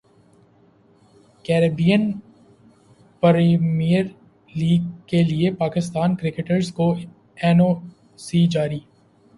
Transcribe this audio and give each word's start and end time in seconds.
Caribbean 1.45 2.03
premiere 3.23 4.05
league 4.55 4.83
کیلئے 5.07 5.51
Pakistani 5.59 6.15
cricketers 6.21 6.71
کو 6.77 6.93
N 7.41 7.59
O 7.61 7.71
C 8.25 8.45
جاری 8.53 8.79